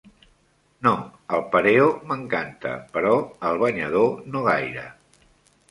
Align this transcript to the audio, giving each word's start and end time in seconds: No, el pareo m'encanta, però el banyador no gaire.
No, 0.87 0.93
el 1.37 1.43
pareo 1.57 1.91
m'encanta, 2.13 2.73
però 2.97 3.15
el 3.51 3.65
banyador 3.67 4.21
no 4.35 4.45
gaire. 4.49 4.93